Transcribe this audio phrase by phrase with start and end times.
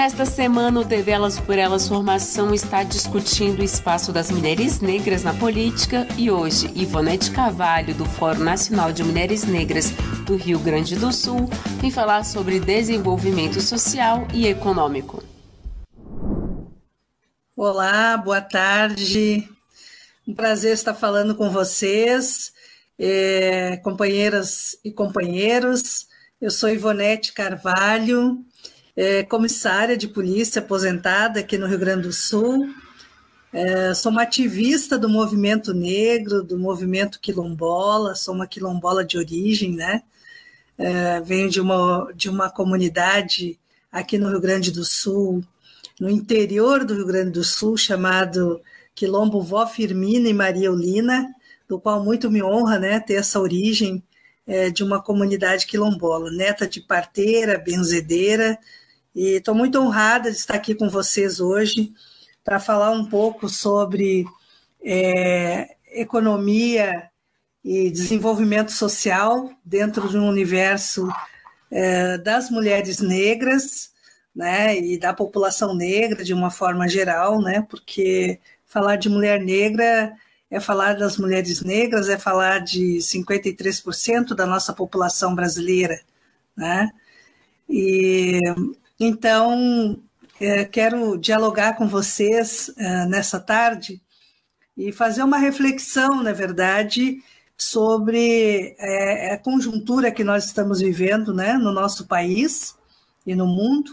[0.00, 5.22] Nesta semana, o TV Elas por Elas Formação está discutindo o espaço das mulheres negras
[5.22, 9.90] na política e hoje, Ivonete Carvalho, do Fórum Nacional de Mulheres Negras
[10.24, 11.50] do Rio Grande do Sul,
[11.82, 15.22] vem falar sobre desenvolvimento social e econômico.
[17.54, 19.46] Olá, boa tarde.
[20.26, 22.54] Um prazer estar falando com vocês,
[22.98, 26.08] é, companheiras e companheiros.
[26.40, 28.42] Eu sou Ivonete Carvalho,
[29.00, 32.68] é, comissária de polícia aposentada aqui no Rio Grande do Sul.
[33.50, 39.74] É, sou uma ativista do movimento negro, do movimento quilombola, sou uma quilombola de origem,
[39.74, 40.02] né?
[40.76, 43.58] É, venho de uma, de uma comunidade
[43.90, 45.42] aqui no Rio Grande do Sul,
[45.98, 48.60] no interior do Rio Grande do Sul, chamado
[48.94, 51.26] Quilombo Vó Firmina e Maria Eulina,
[51.66, 54.02] do qual muito me honra né, ter essa origem
[54.46, 58.58] é, de uma comunidade quilombola, neta de parteira, benzedeira,
[59.14, 61.92] e estou muito honrada de estar aqui com vocês hoje
[62.44, 64.24] para falar um pouco sobre
[64.82, 67.10] é, economia
[67.64, 71.08] e desenvolvimento social dentro de um universo
[71.70, 73.90] é, das mulheres negras,
[74.34, 80.12] né, e da população negra de uma forma geral, né, porque falar de mulher negra
[80.50, 86.00] é falar das mulheres negras, é falar de 53% da nossa população brasileira,
[86.56, 86.90] né,
[87.68, 88.40] e
[89.00, 89.98] então,
[90.38, 94.02] é, quero dialogar com vocês é, nessa tarde
[94.76, 97.22] e fazer uma reflexão, na verdade,
[97.56, 102.76] sobre é, a conjuntura que nós estamos vivendo né, no nosso país
[103.26, 103.90] e no mundo,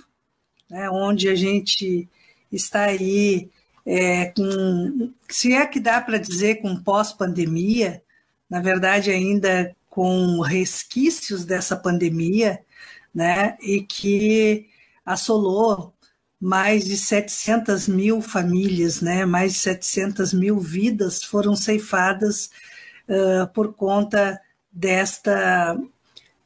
[0.70, 2.10] né, onde a gente
[2.52, 3.50] está aí
[3.86, 8.04] é, com, se é que dá para dizer com pós-pandemia,
[8.50, 12.60] na verdade ainda com resquícios dessa pandemia,
[13.14, 14.68] né, e que
[15.08, 15.94] assolou
[16.40, 19.26] mais de 700 mil famílias, né?
[19.26, 22.52] mais de 700 mil vidas foram ceifadas
[23.08, 25.80] uh, por conta desta,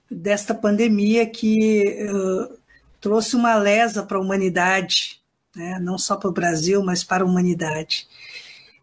[0.10, 2.58] desta pandemia que uh,
[3.02, 5.20] trouxe uma lesa para a humanidade,
[5.56, 5.80] né?
[5.80, 8.08] não só para o Brasil, mas para a humanidade.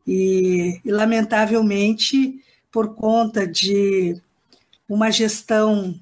[0.04, 4.20] E, e, lamentavelmente, por conta de
[4.88, 5.94] uma gestão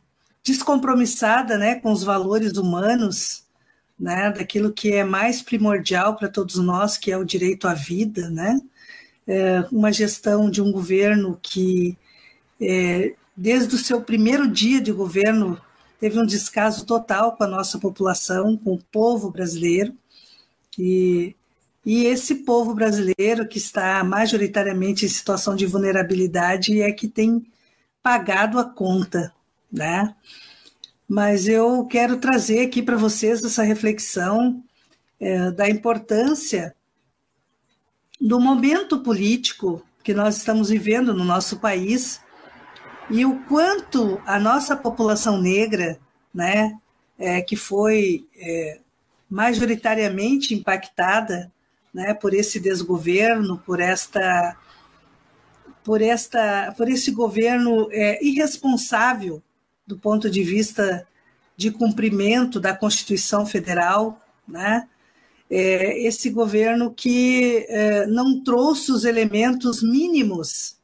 [0.43, 3.46] descompromissada né, com os valores humanos,
[3.99, 8.29] né, daquilo que é mais primordial para todos nós, que é o direito à vida,
[8.31, 8.61] né?
[9.27, 11.97] É uma gestão de um governo que,
[12.61, 15.61] é, desde o seu primeiro dia de governo,
[15.99, 19.95] teve um descaso total com a nossa população, com o povo brasileiro,
[20.79, 21.35] e,
[21.85, 27.47] e esse povo brasileiro que está majoritariamente em situação de vulnerabilidade é que tem
[28.03, 29.33] pagado a conta,
[29.73, 30.15] né?
[31.09, 34.63] Mas eu quero trazer aqui para vocês essa reflexão
[35.21, 36.75] é, da importância
[38.21, 42.21] do momento político que nós estamos vivendo no nosso país
[43.09, 45.99] e o quanto a nossa população negra,
[46.35, 46.77] né,
[47.19, 48.81] é, que foi é,
[49.31, 51.53] majoritariamente impactada,
[51.95, 54.57] né, por esse desgoverno, por esta,
[55.85, 59.43] por esta, por esse governo é, irresponsável
[59.87, 61.07] do ponto de vista
[61.57, 64.89] de cumprimento da Constituição Federal, né?
[65.49, 70.77] É, esse governo que é, não trouxe os elementos mínimos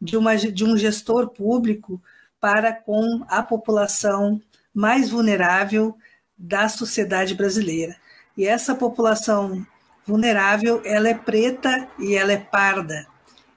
[0.00, 2.00] de, uma, de um gestor público
[2.38, 4.40] para com a população
[4.74, 5.96] mais vulnerável
[6.36, 7.96] da sociedade brasileira.
[8.36, 9.66] E essa população
[10.06, 13.06] vulnerável, ela é preta e ela é parda.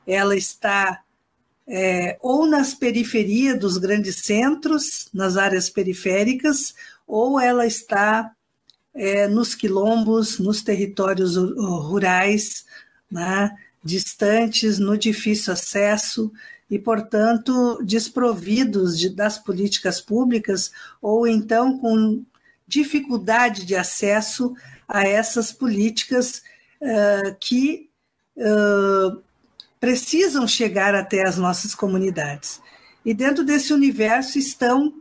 [0.06, 1.02] Ela está
[1.68, 6.76] é, ou nas periferias dos grandes centros, nas áreas periféricas,
[7.08, 8.32] ou ela está
[8.94, 12.66] é, nos quilombos, nos territórios rurais,
[13.12, 16.32] né, distantes, no difícil acesso
[16.70, 20.72] e, portanto, desprovidos de, das políticas públicas
[21.02, 22.24] ou então com
[22.68, 24.56] dificuldade de acesso
[24.88, 26.42] a essas políticas
[26.82, 27.90] uh, que
[28.38, 29.22] uh,
[29.86, 32.60] precisam chegar até as nossas comunidades.
[33.06, 34.96] E dentro desse universo estão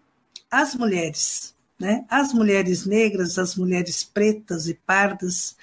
[0.50, 2.04] as mulheres, né?
[2.06, 5.56] As mulheres negras, as mulheres pretas e pardas,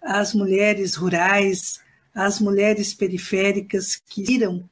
[0.00, 1.80] as mulheres rurais,
[2.14, 4.62] as mulheres periféricas que viram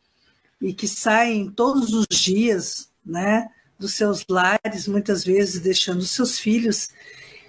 [0.63, 3.49] e que saem todos os dias, né,
[3.81, 6.89] dos seus lares, muitas vezes deixando seus filhos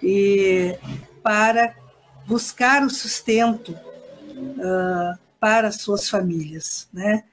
[0.02, 0.76] e
[1.22, 1.76] para
[2.26, 7.24] buscar o sustento uh, para suas famílias, né?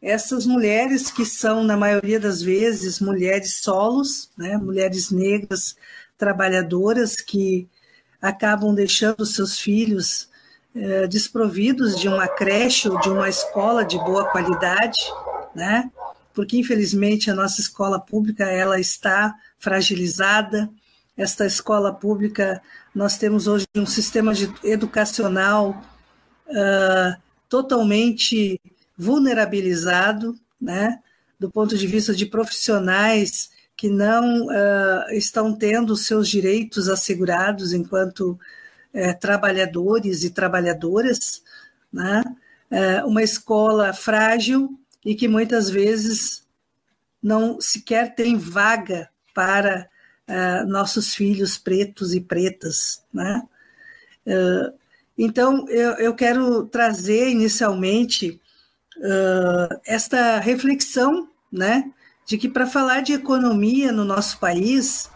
[0.00, 5.74] Essas mulheres que são na maioria das vezes mulheres solos, né, mulheres negras
[6.16, 7.68] trabalhadoras que
[8.22, 10.28] acabam deixando seus filhos
[10.74, 15.00] eh, desprovidos de uma creche ou de uma escola de boa qualidade,
[15.54, 15.90] né?
[16.32, 20.70] Porque infelizmente a nossa escola pública ela está fragilizada.
[21.16, 22.62] Esta escola pública
[22.94, 25.82] nós temos hoje um sistema de, educacional
[26.46, 28.60] uh, totalmente
[28.96, 31.00] vulnerabilizado, né?
[31.38, 38.32] Do ponto de vista de profissionais que não uh, estão tendo seus direitos assegurados enquanto
[38.32, 41.42] uh, trabalhadores e trabalhadoras,
[41.92, 42.24] né?
[42.70, 46.44] Uh, uma escola frágil e que muitas vezes
[47.22, 49.88] não sequer tem vaga para
[50.66, 53.42] nossos filhos pretos e pretas, né?
[55.18, 58.40] Então, eu, eu, quero trazer inicialmente
[59.84, 61.92] esta reflexão, né?
[62.28, 65.10] de que para falar de economia no nosso país,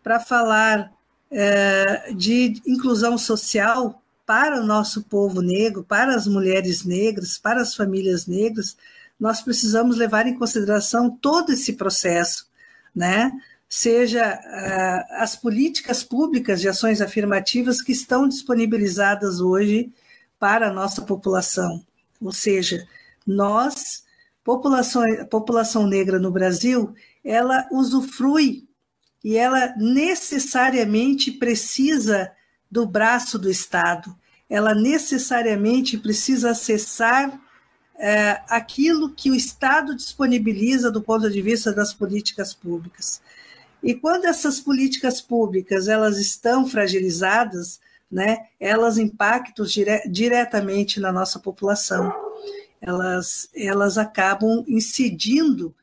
[0.00, 0.92] para falar
[1.28, 7.74] é, de inclusão social para o nosso povo negro, para as mulheres negras, para as
[7.74, 8.76] famílias negras,
[9.18, 12.46] nós precisamos levar em consideração todo esse processo,
[12.94, 13.32] né?
[13.74, 19.90] Seja uh, as políticas públicas de ações afirmativas que estão disponibilizadas hoje
[20.38, 21.82] para a nossa população.
[22.20, 22.86] Ou seja,
[23.26, 24.04] nós
[24.44, 28.68] população, população negra no Brasil, ela usufrui
[29.24, 32.30] e ela necessariamente precisa
[32.70, 34.14] do braço do Estado,
[34.50, 37.40] ela necessariamente precisa acessar
[37.98, 43.22] é, aquilo que o Estado disponibiliza do ponto de vista das políticas públicas.
[43.82, 47.80] E quando essas políticas públicas elas estão fragilizadas,
[48.10, 52.12] né, elas impactam dire diretamente na nossa população.
[52.80, 55.74] Elas, elas acabam incidindo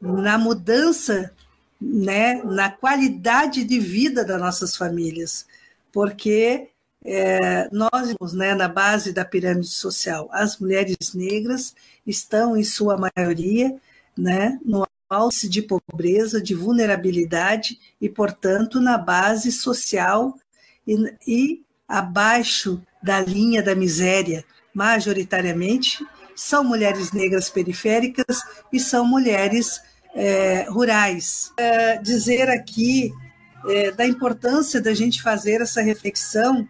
[0.00, 1.32] na mudança,
[1.80, 5.46] né, na qualidade de vida das nossas famílias,
[5.92, 6.68] porque
[7.04, 11.74] é, nós, né, na base da pirâmide social, as mulheres negras
[12.06, 13.74] estão, em sua maioria,
[14.16, 20.34] né, no alce de pobreza, de vulnerabilidade e, portanto, na base social
[20.86, 26.04] e, e abaixo da linha da miséria, majoritariamente,
[26.34, 28.42] são mulheres negras periféricas
[28.72, 29.80] e são mulheres
[30.14, 31.52] é, rurais.
[31.56, 33.12] É, dizer aqui
[33.66, 36.66] é, da importância da gente fazer essa reflexão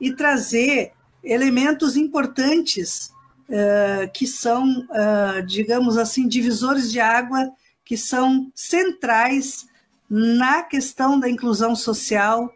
[0.00, 0.92] e trazer
[1.22, 3.10] elementos importantes
[3.48, 7.50] é, que são, é, digamos assim, divisores de água,
[7.86, 9.66] que são centrais
[10.10, 12.52] na questão da inclusão social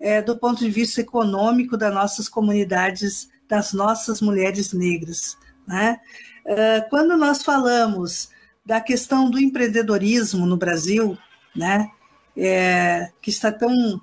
[0.00, 5.36] é, do ponto de vista econômico das nossas comunidades, das nossas mulheres negras.
[5.66, 6.00] Né?
[6.48, 8.30] Ah, quando nós falamos
[8.64, 11.16] da questão do empreendedorismo no Brasil,
[11.54, 11.90] né,
[12.36, 14.00] é, que está tão,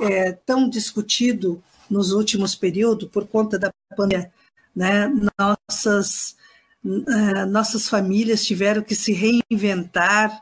[0.00, 4.32] é, tão discutido nos últimos períodos por conta da pandemia,
[4.74, 6.36] né, nossas,
[7.48, 10.38] nossas famílias tiveram que se reinventar,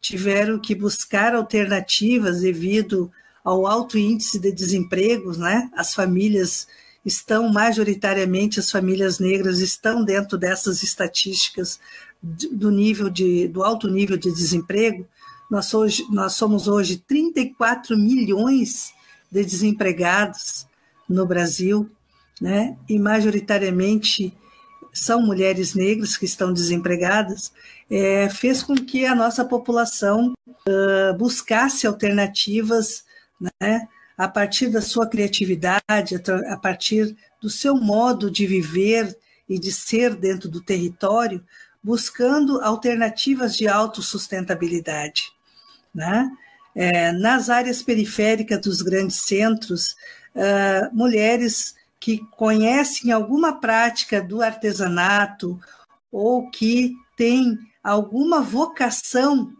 [0.00, 3.10] tiveram que buscar alternativas devido
[3.44, 6.68] ao alto índice de desemprego, né, as famílias
[7.04, 11.80] estão majoritariamente as famílias negras estão dentro dessas estatísticas
[12.22, 15.04] do nível de do alto nível de desemprego.
[15.50, 18.92] Nós hoje nós somos hoje 34 milhões
[19.30, 20.66] de desempregados
[21.08, 21.90] no Brasil,
[22.40, 22.76] né?
[22.88, 24.32] E majoritariamente
[24.92, 27.52] são mulheres negras que estão desempregadas,
[27.90, 33.04] é, fez com que a nossa população uh, buscasse alternativas,
[33.60, 33.88] né?
[34.16, 39.16] a partir da sua criatividade, a partir do seu modo de viver
[39.48, 41.42] e de ser dentro do território,
[41.82, 45.32] buscando alternativas de autossustentabilidade.
[45.94, 46.30] Né?
[46.74, 49.96] É, nas áreas periféricas dos grandes centros,
[50.34, 55.56] uh, mulheres que conhecem alguma prática do artesanato
[56.10, 59.52] ou que têm alguma vocação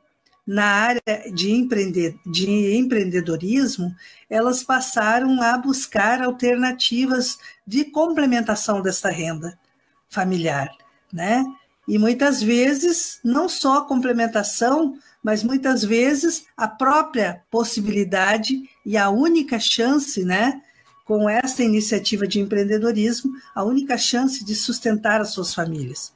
[0.45, 1.01] na área
[1.33, 3.95] de, empreender, de empreendedorismo,
[4.29, 9.57] elas passaram a buscar alternativas de complementação dessa renda
[10.09, 10.69] familiar,
[11.13, 11.47] né?
[11.87, 19.61] E muitas vezes, não só complementação, mas muitas vezes a própria possibilidade e a única
[19.61, 20.61] chance, né,
[21.05, 26.13] com essa iniciativa de empreendedorismo, a única chance de sustentar as suas famílias.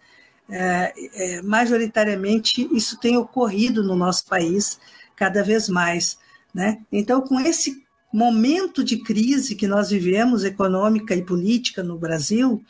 [0.48, 4.78] É, é, majoritariamente, isso tem ocorrido no nosso país
[5.16, 6.18] cada vez mais.
[6.54, 6.78] Né?
[6.92, 12.64] Então, com esse momento de crise que nós vivemos, econômica e política no Brasil,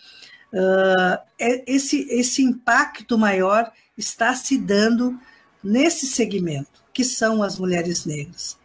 [0.52, 5.18] uh, esse, esse impacto maior está se dando
[5.62, 8.58] nesse segmento, que são as mulheres negras,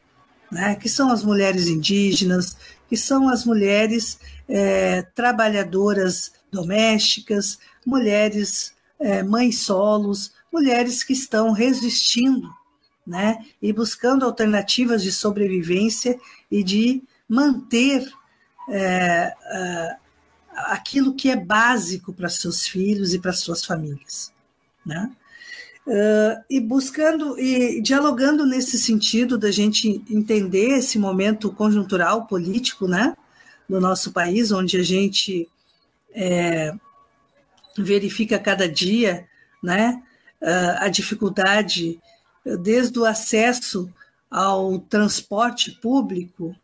[0.51, 0.75] né?
[0.75, 2.57] que são as mulheres indígenas,
[2.89, 12.53] que são as mulheres é, trabalhadoras domésticas, mulheres é, mães solos, mulheres que estão resistindo
[13.07, 13.45] né?
[13.61, 16.19] e buscando alternativas de sobrevivência
[16.51, 18.11] e de manter
[18.69, 19.33] é,
[20.53, 24.33] aquilo que é básico para seus filhos e para suas famílias.
[24.85, 25.09] Né?
[25.85, 33.15] Uh, e buscando e dialogando nesse sentido da gente entender esse momento conjuntural político, né,
[33.67, 35.49] no nosso país, onde a gente
[36.13, 36.71] é,
[37.77, 39.25] verifica cada dia,
[39.61, 40.01] né,
[40.41, 41.99] uh, a dificuldade
[42.59, 43.91] desde o acesso
[44.29, 46.55] ao transporte público,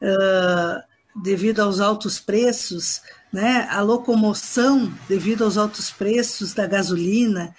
[0.00, 0.82] uh,
[1.22, 7.54] devido aos altos preços, né, a locomoção devido aos altos preços da gasolina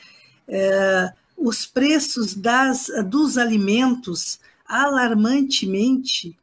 [0.47, 6.37] é, os preços das, dos alimentos alarmantemente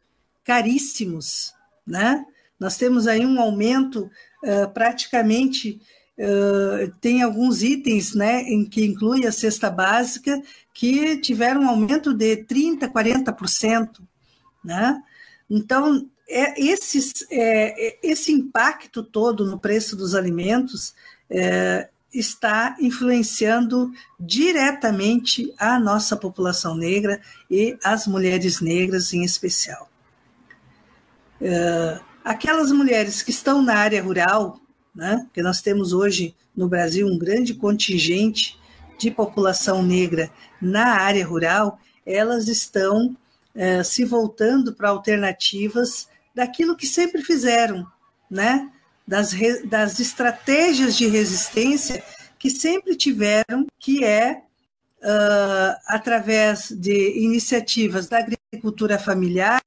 [0.45, 1.55] caríssimos,
[1.87, 2.25] né?
[2.59, 4.11] Nós temos aí um aumento
[4.43, 5.81] uh, praticamente
[6.19, 10.43] uh, tem alguns itens, né, em que inclui a cesta básica
[10.75, 14.01] que tiveram um aumento de 30, 40%,
[14.65, 15.03] né?
[15.49, 20.95] Então é, esses, é, esse impacto todo no preço dos alimentos
[21.31, 29.91] é, está influenciando diretamente a nossa população negra e as mulheres negras em especial.
[31.41, 34.61] Uh, aquelas mulheres que estão na área rural,
[34.95, 38.59] né, que nós temos hoje no Brasil um grande contingente
[38.99, 43.17] de população negra na área rural, elas estão
[43.55, 47.87] uh, se voltando para alternativas daquilo que sempre fizeram,
[48.31, 48.71] né?
[49.09, 49.33] Das,
[49.65, 52.05] das estratégias de resistência
[52.39, 54.43] que sempre tiveram, que é
[54.99, 59.63] uh, através de iniciativas da agricultura familiar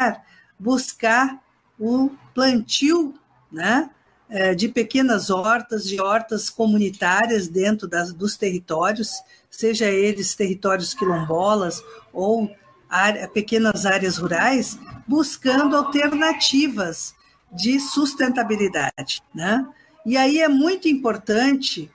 [0.60, 1.42] buscar
[1.80, 3.16] o plantio,
[3.52, 3.90] né?
[4.34, 11.84] Eh, de pequenas hortas, de hortas comunitárias dentro das, dos territórios, seja eles territórios quilombolas
[12.14, 12.50] ou
[12.90, 17.14] área, pequenas áreas rurais, buscando alternativas
[17.52, 19.22] de sustentabilidade.
[19.34, 19.66] Né?
[20.06, 21.92] E aí é muito importante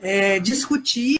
[0.00, 1.18] é, discutir,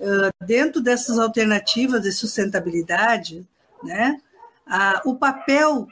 [0.00, 3.46] uh, dentro dessas alternativas de sustentabilidade,
[3.82, 4.20] né,
[4.66, 5.86] a, o papel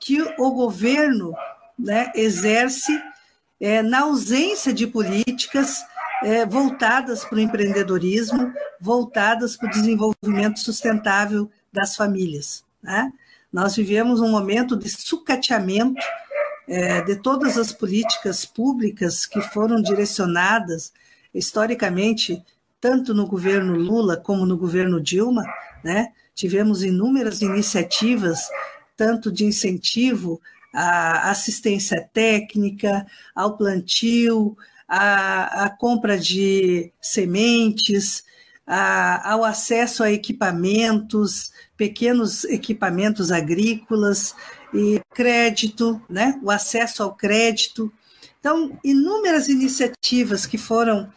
[0.00, 1.34] que o governo
[1.78, 2.92] né, exerce
[3.60, 5.84] é, na ausência de políticas
[6.22, 12.64] é, voltadas para o empreendedorismo, voltadas para o desenvolvimento sustentável das famílias.
[12.82, 13.12] Né?
[13.52, 16.00] Nós vivemos um momento de sucateamento
[16.68, 20.92] é, de todas as políticas públicas que foram direcionadas
[21.34, 22.44] historicamente,
[22.80, 25.44] tanto no governo Lula como no governo Dilma,
[25.82, 26.12] né?
[26.34, 28.48] tivemos inúmeras iniciativas,
[28.96, 30.40] tanto de incentivo
[30.72, 34.56] à assistência técnica, ao plantio,
[34.86, 38.22] à, à compra de sementes,
[38.66, 44.34] a, ao acesso a equipamentos, pequenos equipamentos agrícolas,
[44.72, 46.38] e crédito, né?
[46.42, 47.92] o acesso ao crédito.
[48.40, 51.12] Então, inúmeras iniciativas que foram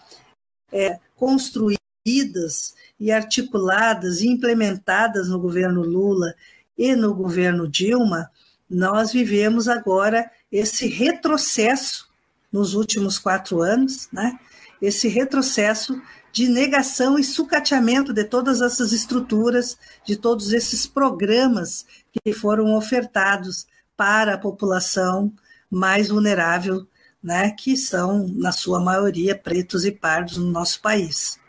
[0.71, 6.33] é, construídas e articuladas e implementadas no governo Lula
[6.77, 8.31] e no governo Dilma,
[8.69, 12.09] nós vivemos agora esse retrocesso
[12.51, 14.37] nos últimos quatro anos, né?
[14.81, 22.33] esse retrocesso de negação e sucateamento de todas essas estruturas, de todos esses programas que
[22.33, 23.65] foram ofertados
[23.95, 25.33] para a população
[25.69, 26.87] mais vulnerável,
[27.23, 31.39] né, que são, na sua maioria, pretos e pardos no nosso país.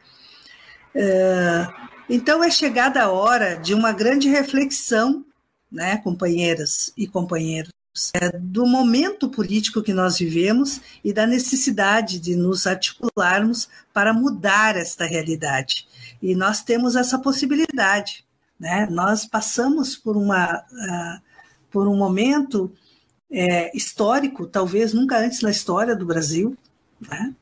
[0.94, 1.66] É,
[2.08, 5.24] então, é chegada a hora de uma grande reflexão,
[5.70, 7.72] né, companheiras e companheiros,
[8.14, 14.76] é, do momento político que nós vivemos e da necessidade de nos articularmos para mudar
[14.76, 15.86] esta realidade.
[16.22, 18.24] E nós temos essa possibilidade.
[18.62, 18.86] Né?
[18.88, 21.22] Nós passamos por, uma, uh,
[21.68, 22.72] por um momento
[23.28, 26.56] é, histórico, talvez nunca antes na história do Brasil,
[27.00, 27.34] né?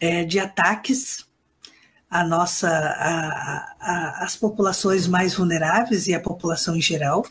[0.00, 1.26] é, de ataques
[2.08, 7.26] a nossa, a, a, as populações mais vulneráveis e a população em geral.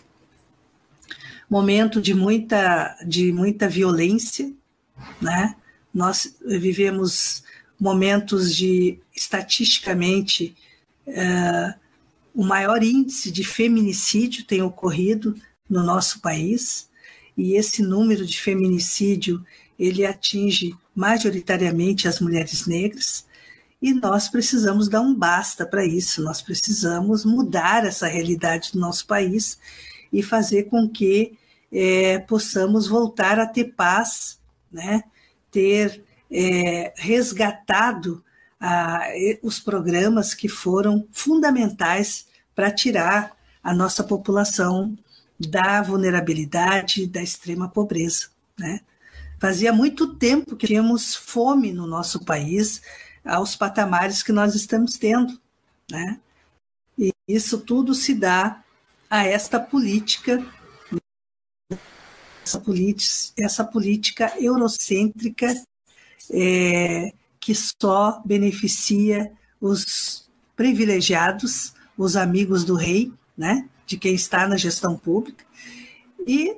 [1.50, 4.54] Momento de muita, de muita violência,
[5.20, 5.56] né?
[5.92, 7.44] Nós vivemos
[7.80, 10.56] momentos de, estatisticamente,
[11.08, 11.81] uh,
[12.34, 15.36] o maior índice de feminicídio tem ocorrido
[15.70, 16.90] no nosso país,
[17.38, 19.44] e esse número de feminicídio
[19.78, 23.26] ele atinge majoritariamente as mulheres negras,
[23.82, 29.08] e nós precisamos dar um basta para isso, nós precisamos mudar essa realidade do nosso
[29.08, 29.58] país
[30.14, 31.38] e fazer com que
[31.72, 34.40] é, possamos voltar a ter paz,
[34.72, 35.04] né?
[35.50, 38.24] ter é, resgatado
[38.62, 39.08] a,
[39.42, 44.96] os programas que foram fundamentais para tirar a nossa população
[45.40, 48.28] da vulnerabilidade, da extrema pobreza.
[48.58, 48.82] Né?
[49.40, 52.82] Fazia muito tempo que tínhamos fome no nosso país,
[53.26, 55.40] aos patamares que nós estamos tendo.
[55.90, 56.20] Né?
[56.98, 58.64] E isso tudo se dá
[59.10, 60.46] a esta política,
[62.46, 65.52] essa política, essa política eurocêntrica
[66.30, 73.68] é, que só beneficia os privilegiados, os amigos do rei, né?
[73.86, 75.44] de quem está na gestão pública,
[76.26, 76.56] e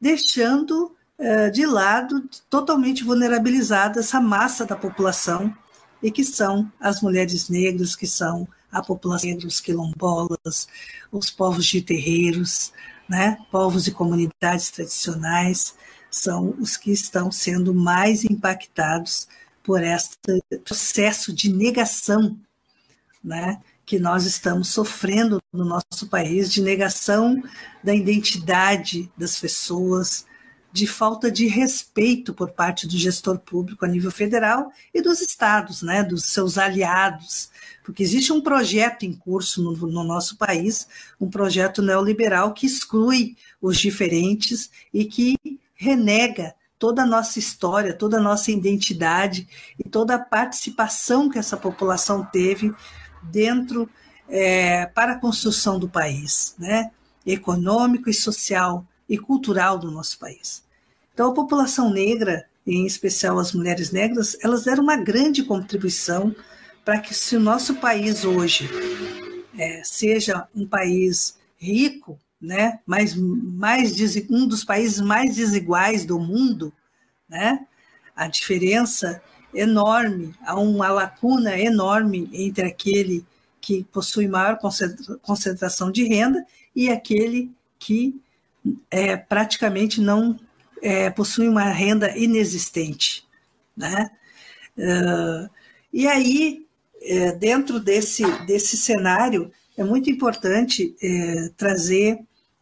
[0.00, 5.56] deixando uh, de lado, totalmente vulnerabilizada, essa massa da população,
[6.02, 10.68] e que são as mulheres negras, que são a população negra, os quilombolas,
[11.10, 12.72] os povos de terreiros,
[13.08, 13.38] né?
[13.52, 15.74] povos e comunidades tradicionais,
[16.10, 19.28] são os que estão sendo mais impactados
[19.62, 22.38] por este processo de negação
[23.22, 27.42] né, que nós estamos sofrendo no nosso país de negação
[27.82, 30.26] da identidade das pessoas,
[30.72, 35.82] de falta de respeito por parte do gestor público a nível federal e dos estados,
[35.82, 37.50] né, dos seus aliados,
[37.82, 40.86] porque existe um projeto em curso no, no nosso país,
[41.18, 45.36] um projeto neoliberal que exclui os diferentes e que
[45.74, 51.56] renega toda a nossa história, toda a nossa identidade e toda a participação que essa
[51.56, 52.72] população teve
[53.22, 53.88] dentro
[54.28, 56.90] é, para a construção do país, né?
[57.26, 60.62] econômico e social e cultural do nosso país.
[61.12, 66.34] Então, a população negra, em especial as mulheres negras, elas deram uma grande contribuição
[66.84, 68.68] para que se o nosso país hoje
[69.58, 73.94] é, seja um país rico, né, mais, mais
[74.30, 76.72] um dos países mais desiguais do mundo,
[77.28, 77.66] né,
[78.14, 79.22] a diferença
[79.52, 83.24] enorme, há uma lacuna enorme entre aquele
[83.60, 84.58] que possui maior
[85.22, 88.20] concentração de renda e aquele que
[88.90, 90.38] é, praticamente não
[90.82, 93.26] é, possui uma renda inexistente.
[93.76, 94.10] Né?
[94.76, 95.50] Uh,
[95.92, 96.66] e aí,
[97.02, 102.18] é, dentro desse, desse cenário, é muito importante é, trazer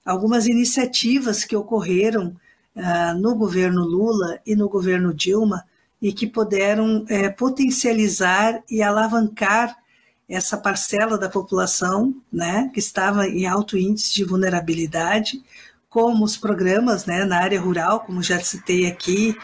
[0.07, 2.37] algumas iniciativas que ocorreram
[2.77, 5.65] uh, no governo Lula e no governo Dilma
[6.01, 9.77] e que puderam é, potencializar e alavancar
[10.29, 15.43] essa parcela da população né, que estava em alto índice de vulnerabilidade,
[15.89, 19.37] como os programas né, na área rural, como já citei aqui,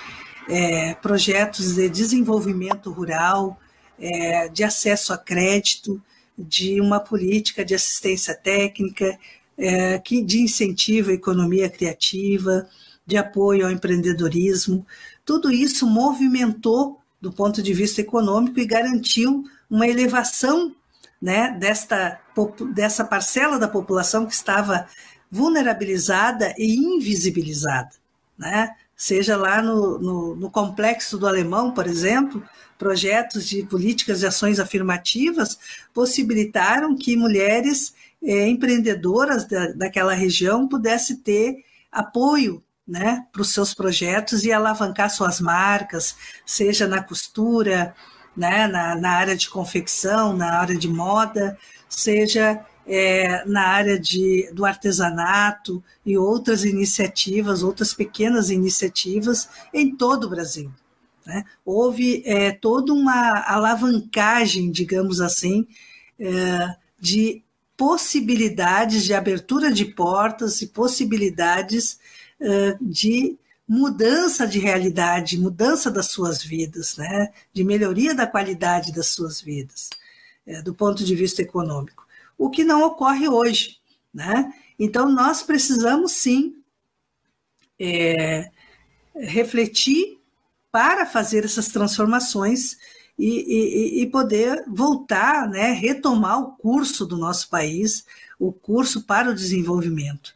[0.48, 3.58] é, projetos de desenvolvimento rural,
[3.98, 6.02] é, de acesso a crédito,
[6.36, 9.18] de uma política de assistência técnica,
[9.56, 12.68] é, que, de incentivo à economia criativa,
[13.06, 14.86] de apoio ao empreendedorismo.
[15.24, 20.74] Tudo isso movimentou do ponto de vista econômico e garantiu uma elevação
[21.20, 22.20] né, desta,
[22.74, 24.88] dessa parcela da população que estava
[25.30, 27.90] vulnerabilizada e invisibilizada.
[28.36, 28.70] Né?
[28.96, 32.42] Seja lá no, no, no complexo do Alemão, por exemplo,
[32.76, 35.58] projetos de políticas de ações afirmativas
[35.94, 41.56] possibilitaram que mulheres eh, empreendedoras da, daquela região pudessem ter
[41.90, 47.94] apoio né, para os seus projetos e alavancar suas marcas, seja na costura,
[48.36, 51.56] né, na, na área de confecção, na área de moda,
[51.88, 60.24] seja é, na área de, do artesanato e outras iniciativas, outras pequenas iniciativas em todo
[60.24, 60.70] o Brasil.
[61.24, 61.44] Né?
[61.64, 65.66] Houve é, toda uma alavancagem, digamos assim,
[66.18, 67.42] é, de
[67.82, 71.98] possibilidades de abertura de portas e possibilidades
[72.80, 77.32] de mudança de realidade, mudança das suas vidas, né?
[77.52, 79.90] de melhoria da qualidade das suas vidas,
[80.46, 82.06] é, do ponto de vista econômico.
[82.38, 83.78] O que não ocorre hoje.
[84.14, 84.52] Né?
[84.78, 86.62] Então, nós precisamos sim
[87.80, 88.48] é,
[89.16, 90.20] refletir
[90.70, 92.76] para fazer essas transformações
[93.18, 98.04] e, e, e poder voltar, né, retomar o curso do nosso país,
[98.38, 100.34] o curso para o desenvolvimento.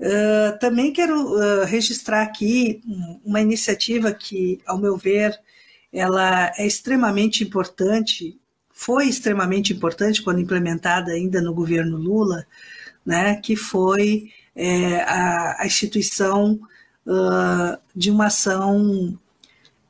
[0.00, 2.82] Uh, também quero uh, registrar aqui
[3.24, 5.38] uma iniciativa que, ao meu ver,
[5.92, 12.46] ela é extremamente importante, foi extremamente importante quando implementada ainda no governo Lula,
[13.04, 16.58] né, que foi é, a, a, instituição
[17.06, 19.18] uh, de uma ação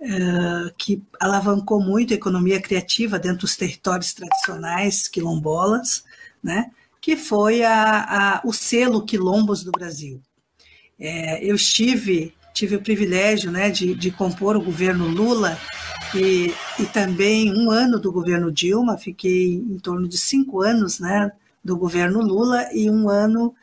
[0.03, 6.05] uh, que alavancou muito a economia criativa dentro dos territórios tradicionais quilombolas,
[6.43, 10.21] né, que foi a, a, o selo Quilombos do Brasil.
[10.99, 15.59] É, eu estive, tive o privilégio né, de, de compor o governo Lula
[16.15, 21.33] e, e também um ano do governo Dilma, fiquei em torno de cinco anos né,
[21.65, 23.55] do governo Lula e um ano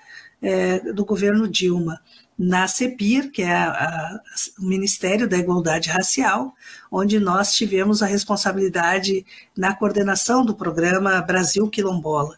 [0.42, 2.02] é, do governo Dilma
[2.40, 4.22] na CEPIR, que é a, a,
[4.58, 6.56] o Ministério da Igualdade Racial,
[6.90, 9.26] onde nós tivemos a responsabilidade
[9.58, 12.38] na coordenação do programa Brasil Quilombola.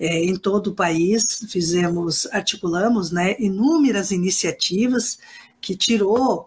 [0.00, 5.18] É, em todo o país, fizemos, articulamos né, inúmeras iniciativas
[5.60, 6.46] que tirou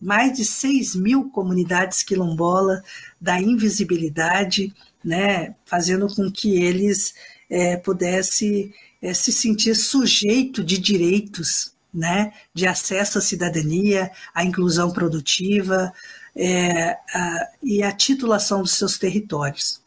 [0.00, 2.80] mais de 6 mil comunidades quilombolas
[3.20, 4.72] da invisibilidade,
[5.04, 7.14] né, fazendo com que eles
[7.48, 14.90] é, pudessem é, se sentir sujeito de direitos, né, de acesso à cidadania, à inclusão
[14.92, 15.92] produtiva
[16.36, 19.80] é, a, e à titulação dos seus territórios.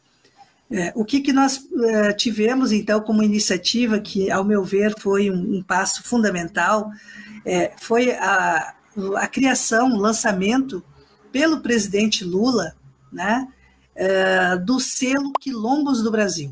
[0.71, 5.29] É, o que, que nós é, tivemos, então, como iniciativa, que, ao meu ver, foi
[5.29, 6.89] um, um passo fundamental,
[7.45, 8.73] é, foi a,
[9.17, 10.83] a criação, o lançamento
[11.31, 12.75] pelo presidente Lula
[13.11, 13.47] né,
[13.95, 16.51] é, do selo Quilombos do Brasil.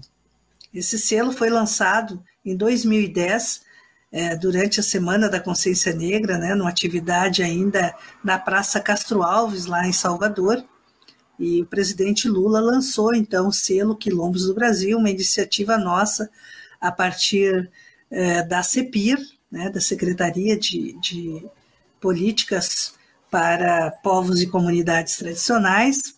[0.74, 3.64] Esse selo foi lançado em 2010,
[4.12, 9.66] é, durante a Semana da Consciência Negra, né, numa atividade ainda na Praça Castro Alves,
[9.66, 10.64] lá em Salvador.
[11.40, 16.30] E o presidente Lula lançou, então, o selo Quilombos do Brasil, uma iniciativa nossa
[16.80, 17.72] a partir
[18.10, 19.18] é, da CEPIR,
[19.50, 21.46] né, da Secretaria de, de
[22.00, 22.94] Políticas
[23.30, 26.16] para Povos e Comunidades Tradicionais.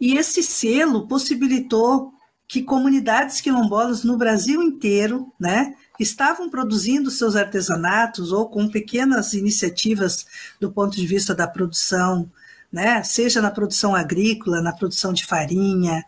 [0.00, 2.12] E esse selo possibilitou
[2.48, 10.26] que comunidades quilombolas no Brasil inteiro, né, estavam produzindo seus artesanatos ou com pequenas iniciativas
[10.60, 12.30] do ponto de vista da produção,
[12.70, 16.04] né, seja na produção agrícola, na produção de farinha,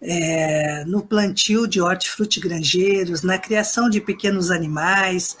[0.00, 5.36] é, no plantio de hortifrutigranjeiros, na criação de pequenos animais,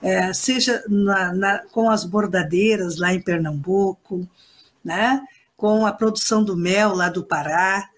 [0.00, 4.28] é, seja na, na, com as bordadeiras lá em Pernambuco,
[4.84, 5.22] né,
[5.56, 7.88] com a produção do mel lá do Pará,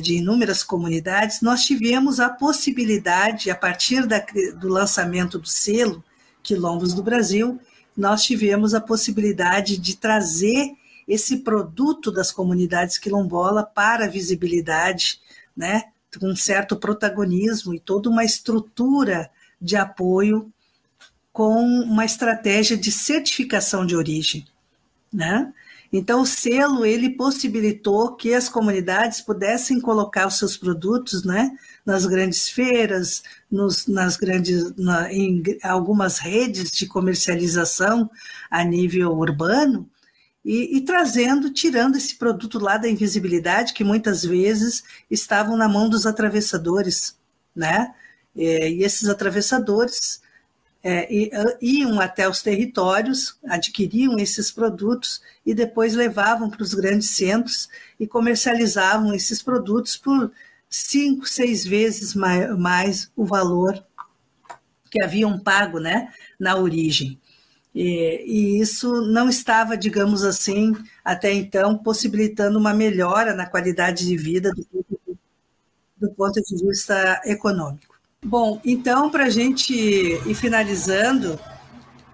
[0.00, 4.24] de inúmeras comunidades, nós tivemos a possibilidade, a partir da,
[4.60, 6.04] do lançamento do selo
[6.44, 7.58] Quilombos do Brasil,
[7.96, 10.70] nós tivemos a possibilidade de trazer
[11.08, 15.18] esse produto das comunidades quilombola para a visibilidade,
[15.56, 15.84] né,
[16.20, 19.28] com um certo protagonismo e toda uma estrutura
[19.60, 20.52] de apoio
[21.32, 24.46] com uma estratégia de certificação de origem,
[25.14, 25.52] né?
[25.92, 32.04] Então, o selo ele possibilitou que as comunidades pudessem colocar os seus produtos, né, nas
[32.04, 38.10] grandes feiras, nos, nas grandes, na, em algumas redes de comercialização
[38.50, 39.88] a nível urbano,
[40.44, 45.88] e, e, trazendo, tirando esse produto lá da invisibilidade, que muitas vezes estavam na mão
[45.88, 47.16] dos atravessadores,
[47.56, 47.94] né?
[48.36, 50.20] É, e esses atravessadores
[50.86, 51.08] é,
[51.62, 58.06] iam até os territórios, adquiriam esses produtos e depois levavam para os grandes centros e
[58.06, 60.30] comercializavam esses produtos por
[60.68, 63.82] cinco, seis vezes mais, mais o valor
[64.90, 67.18] que haviam pago né, na origem.
[67.74, 74.16] E, e, isso não estava, digamos assim, até então, possibilitando uma melhora na qualidade de
[74.16, 74.66] vida do,
[75.96, 77.93] do ponto de vista econômico.
[78.26, 81.38] Bom, então, para a gente ir finalizando,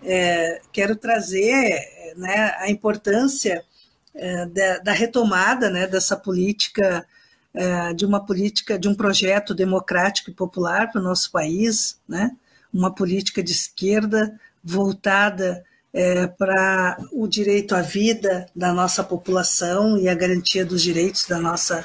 [0.03, 3.64] é, quero trazer né, a importância
[4.12, 7.07] é, da, da, retomada né, dessa política,
[7.55, 12.33] é, de uma política, de um projeto democrático e popular para o nosso país, né,
[12.75, 20.09] uma política de esquerda voltada é, para o direito à vida da nossa população e
[20.09, 21.85] a garantia dos direitos da nossa,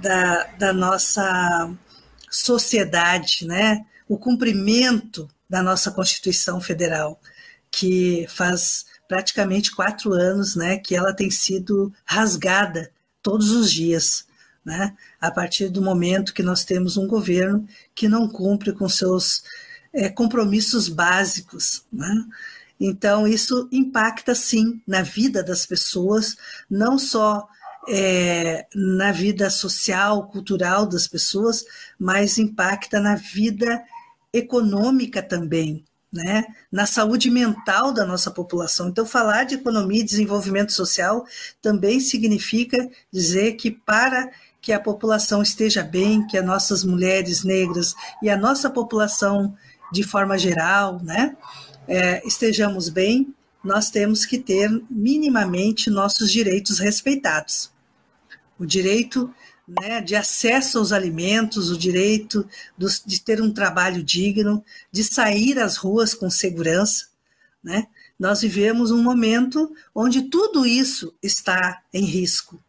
[0.00, 1.76] da, da nossa
[2.36, 3.84] sociedade, né?
[4.06, 7.18] o cumprimento da nossa Constituição Federal,
[7.70, 12.90] que faz praticamente quatro anos né, que ela tem sido rasgada
[13.22, 14.26] todos os dias,
[14.64, 14.94] né?
[15.20, 19.42] a partir do momento que nós temos um governo que não cumpre com seus
[19.92, 21.84] é, compromissos básicos.
[21.92, 22.24] Né?
[22.78, 26.36] Então, isso impacta sim na vida das pessoas,
[26.68, 27.48] não só
[27.88, 31.64] é, na vida social, cultural das pessoas,
[31.98, 33.82] mas impacta na vida
[34.32, 36.44] econômica também, né?
[36.70, 38.88] na saúde mental da nossa população.
[38.88, 41.24] Então, falar de economia e desenvolvimento social
[41.62, 47.94] também significa dizer que para que a população esteja bem, que as nossas mulheres negras
[48.20, 49.54] e a nossa população
[49.92, 51.36] de forma geral, né,
[51.86, 57.75] é, estejamos bem, nós temos que ter minimamente nossos direitos respeitados.
[58.58, 59.32] O direito
[59.66, 65.58] né, de acesso aos alimentos, o direito dos, de ter um trabalho digno, de sair
[65.58, 67.06] às ruas com segurança.
[67.62, 67.86] Né?
[68.18, 72.62] Nós vivemos um momento onde tudo isso está em risco.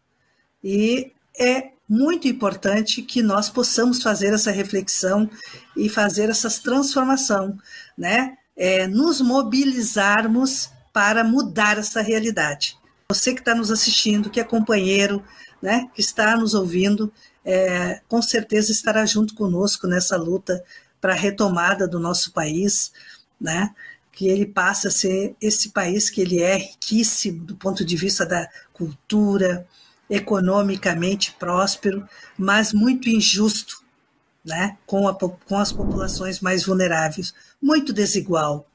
[0.63, 5.29] E é muito importante que nós possamos fazer essa reflexão
[5.75, 7.57] e fazer essa transformação,
[7.97, 8.37] né?
[8.59, 12.75] É, nos mobilizarmos para mudar essa realidade.
[13.09, 15.23] Você que está nos assistindo, que é companheiro,
[15.61, 17.11] né, que está nos ouvindo,
[17.43, 20.63] é, com certeza estará junto conosco nessa luta
[20.99, 22.91] para a retomada do nosso país,
[23.39, 23.73] né,
[24.11, 28.25] que ele passe a ser esse país que ele é riquíssimo do ponto de vista
[28.25, 29.67] da cultura,
[30.09, 33.83] economicamente próspero, mas muito injusto,
[34.43, 38.65] né, com, a, com as populações mais vulneráveis, muito desigual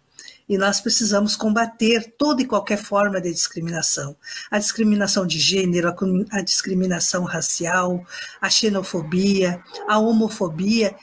[0.52, 4.14] e nós precisamos combater toda e qualquer forma de discriminação.
[4.50, 5.88] A discriminação de gênero,
[6.30, 8.04] a discriminação racial,
[8.38, 10.94] a xenofobia, a homofobia,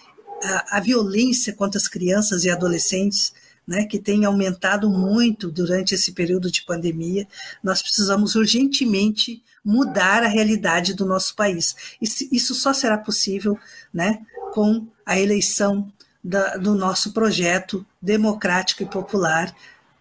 [0.43, 3.33] a, a violência contra as crianças e adolescentes,
[3.67, 7.27] né, que tem aumentado muito durante esse período de pandemia.
[7.63, 11.75] Nós precisamos urgentemente mudar a realidade do nosso país.
[11.99, 13.57] Isso só será possível
[13.91, 14.19] né,
[14.53, 15.91] com a eleição
[16.23, 19.53] da, do nosso projeto democrático e popular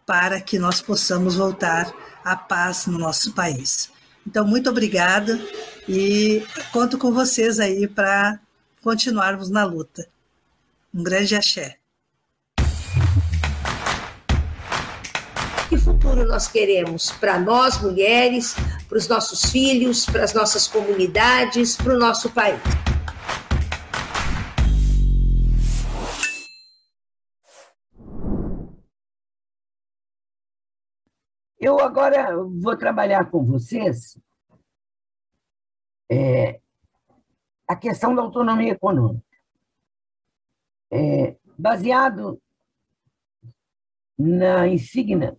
[0.05, 1.93] para que nós possamos voltar
[2.25, 3.91] à paz no nosso país.
[4.27, 5.39] Então, muito obrigada
[5.89, 8.39] e conto com vocês aí para
[8.83, 10.07] continuarmos na luta.
[10.93, 11.77] Um grande axé.
[15.69, 18.55] Que futuro nós queremos para nós, mulheres,
[18.89, 22.61] para os nossos filhos, para as nossas comunidades, para o nosso país?
[31.61, 34.17] Eu agora vou trabalhar com vocês
[36.09, 36.61] é,
[37.67, 39.27] a questão da autonomia econômica.
[40.93, 42.41] É, baseado
[44.17, 45.37] na insígnia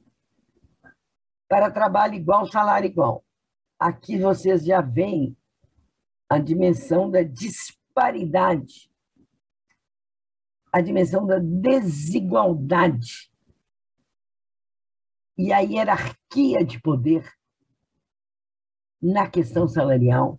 [1.47, 3.23] para trabalho igual, salário igual.
[3.79, 5.37] Aqui vocês já veem
[6.27, 8.91] a dimensão da disparidade,
[10.71, 13.31] a dimensão da desigualdade
[15.39, 17.25] e a hierarquia de poder
[19.01, 20.37] na questão salarial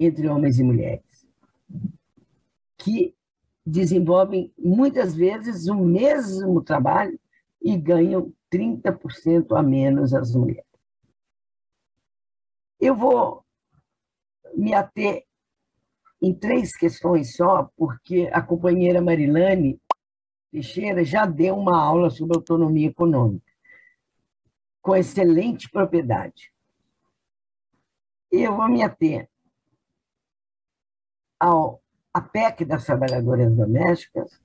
[0.00, 1.28] entre homens e mulheres,
[2.76, 3.14] que
[3.64, 7.16] desenvolvem muitas vezes o mesmo trabalho
[7.62, 10.66] e ganham 30% a menos as mulheres.
[12.80, 13.44] Eu vou
[14.56, 15.24] me ater
[16.20, 19.80] em três questões só, porque a companheira Marilane
[20.50, 23.45] Teixeira já deu uma aula sobre autonomia econômica
[24.86, 26.52] com excelente propriedade.
[28.30, 29.28] Eu vou me ater
[31.40, 31.82] ao
[32.14, 34.40] a PEC das trabalhadoras domésticas,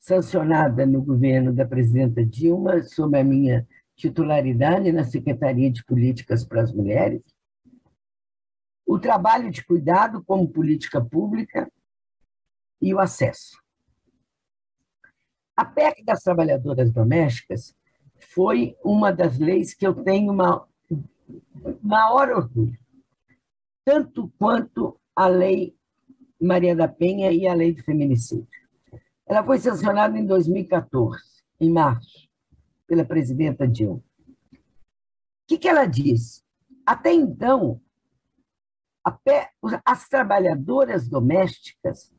[0.00, 6.60] sancionada no governo da presidenta Dilma, sob a minha titularidade na Secretaria de Políticas para
[6.60, 7.22] as Mulheres,
[8.84, 11.70] o trabalho de cuidado como política pública
[12.82, 13.56] e o acesso.
[15.56, 17.78] A PEC das trabalhadoras domésticas
[18.20, 20.68] foi uma das leis que eu tenho uma
[21.82, 22.78] maior orgulho,
[23.84, 25.76] tanto quanto a lei
[26.40, 28.48] Maria da Penha e a lei do feminicídio.
[29.26, 31.22] Ela foi sancionada em 2014,
[31.60, 32.28] em março,
[32.86, 34.02] pela presidenta Dilma.
[34.52, 34.56] O
[35.46, 36.44] que, que ela diz?
[36.86, 37.80] Até então,
[39.84, 42.12] as trabalhadoras domésticas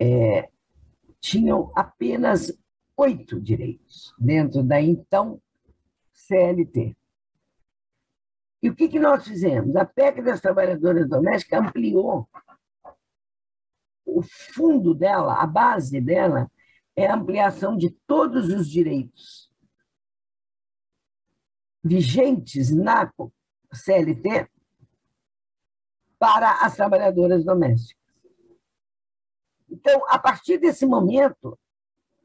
[0.00, 0.50] é,
[1.20, 2.52] tinham apenas
[2.96, 5.40] oito direitos dentro da então
[6.12, 6.96] CLT.
[8.62, 9.76] E o que, que nós fizemos?
[9.76, 12.28] A PEC das trabalhadoras domésticas ampliou
[14.06, 16.50] o fundo dela, a base dela,
[16.96, 19.52] é a ampliação de todos os direitos
[21.82, 23.12] vigentes na
[23.72, 24.48] CLT
[26.18, 28.02] para as trabalhadoras domésticas.
[29.68, 31.58] Então, a partir desse momento,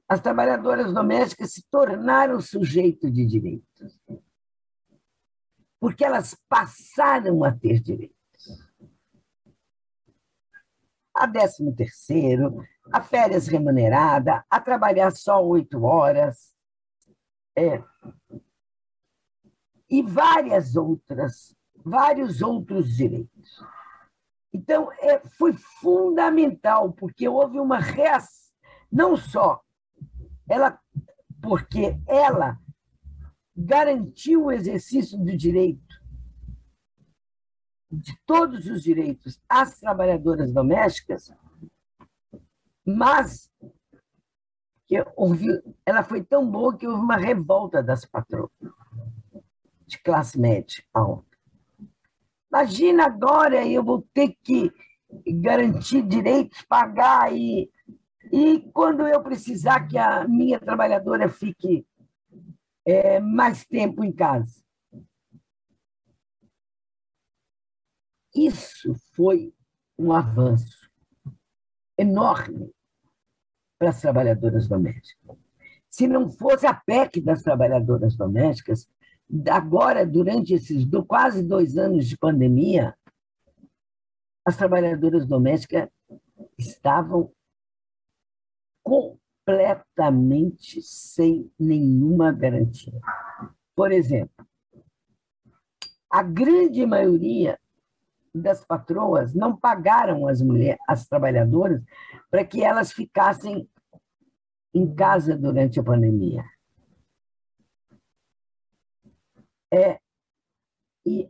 [0.10, 4.02] as trabalhadoras domésticas se tornaram sujeito de direitos.
[5.80, 8.18] porque elas passaram a ter direitos.
[11.16, 16.54] A décimo terceiro, a férias remunerada, a trabalhar só oito horas,
[17.56, 17.82] é,
[19.90, 23.64] e várias outras, vários outros direitos.
[24.52, 28.54] Então, é, foi fundamental, porque houve uma reação,
[28.92, 29.64] não só
[30.50, 30.80] ela,
[31.42, 32.60] porque ela
[33.56, 36.00] garantiu o exercício do direito,
[37.92, 41.32] de todos os direitos às trabalhadoras domésticas,
[42.86, 43.50] mas
[44.88, 45.46] que houve,
[45.86, 48.50] ela foi tão boa que houve uma revolta das patroas
[49.86, 51.30] de classe média alta.
[52.52, 54.72] Imagina agora eu vou ter que
[55.42, 57.70] garantir direitos, pagar e,
[58.32, 61.86] e quando eu precisar que a minha trabalhadora fique
[62.86, 64.64] é, mais tempo em casa.
[68.36, 69.54] Isso foi
[69.98, 70.90] um avanço
[71.98, 72.72] enorme
[73.78, 75.38] para as trabalhadoras domésticas.
[75.90, 78.88] Se não fosse a PEC das trabalhadoras domésticas,
[79.50, 82.96] agora, durante esses quase dois anos de pandemia,
[84.46, 85.90] as trabalhadoras domésticas
[86.58, 87.32] estavam
[88.84, 93.00] completamente sem nenhuma garantia.
[93.76, 94.46] Por exemplo,
[96.10, 97.60] a grande maioria
[98.34, 101.82] das patroas não pagaram as mulheres, as trabalhadoras,
[102.30, 103.70] para que elas ficassem
[104.74, 106.44] em casa durante a pandemia.
[109.72, 110.00] É,
[111.06, 111.30] e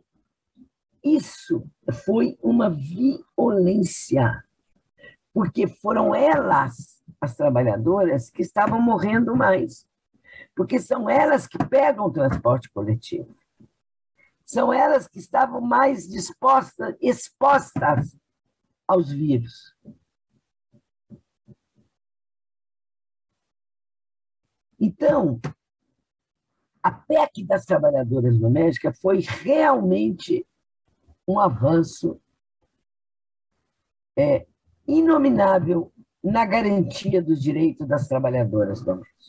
[1.04, 1.66] isso
[2.04, 4.44] foi uma violência,
[5.32, 9.86] porque foram elas, as trabalhadoras, que estavam morrendo mais,
[10.54, 13.34] porque são elas que pegam o transporte coletivo,
[14.44, 18.16] são elas que estavam mais dispostas, expostas
[18.86, 19.74] aos vírus.
[24.78, 25.40] Então,
[26.82, 30.46] a PEC das trabalhadoras domésticas foi realmente
[31.28, 32.20] um avanço
[34.16, 34.46] é,
[34.86, 39.20] inominável na garantia dos direitos das trabalhadoras domésticas.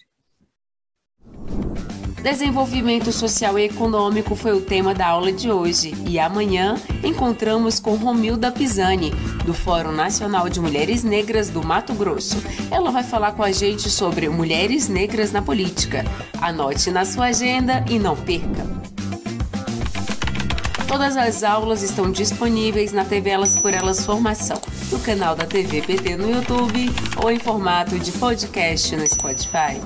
[2.22, 7.96] Desenvolvimento social e econômico foi o tema da aula de hoje e amanhã encontramos com
[7.96, 9.10] Romilda Pisani,
[9.44, 12.38] do Fórum Nacional de Mulheres Negras do Mato Grosso.
[12.70, 16.04] Ela vai falar com a gente sobre mulheres negras na política.
[16.40, 18.81] Anote na sua agenda e não perca.
[20.92, 24.58] Todas as aulas estão disponíveis na TV Elas por Elas Formação,
[24.92, 26.90] no canal da TV PT no YouTube
[27.24, 29.80] ou em formato de podcast no Spotify.